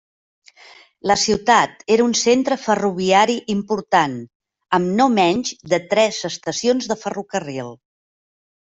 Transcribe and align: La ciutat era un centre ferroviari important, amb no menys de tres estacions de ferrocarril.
La 1.11 1.17
ciutat 1.23 1.85
era 1.97 2.05
un 2.11 2.15
centre 2.21 2.57
ferroviari 2.63 3.37
important, 3.57 4.17
amb 4.81 4.93
no 5.03 5.09
menys 5.21 5.55
de 5.77 5.83
tres 5.95 6.23
estacions 6.35 6.93
de 6.95 7.03
ferrocarril. 7.07 7.75